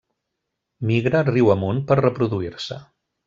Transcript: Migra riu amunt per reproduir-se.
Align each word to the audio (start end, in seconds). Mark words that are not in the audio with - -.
Migra 0.91 1.21
riu 1.27 1.51
amunt 1.55 1.83
per 1.91 1.99
reproduir-se. 2.01 2.81